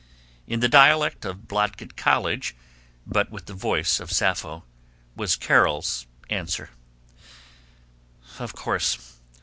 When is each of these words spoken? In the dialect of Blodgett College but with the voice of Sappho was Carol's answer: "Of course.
In 0.47 0.61
the 0.61 0.67
dialect 0.67 1.25
of 1.25 1.47
Blodgett 1.47 1.95
College 1.95 2.55
but 3.05 3.29
with 3.29 3.45
the 3.45 3.53
voice 3.53 3.99
of 3.99 4.11
Sappho 4.11 4.63
was 5.15 5.35
Carol's 5.35 6.07
answer: 6.27 6.71
"Of 8.39 8.55
course. 8.55 9.19